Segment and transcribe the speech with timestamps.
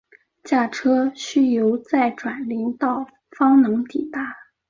[0.43, 3.05] 驾车需由再转林道
[3.37, 4.35] 方能抵达。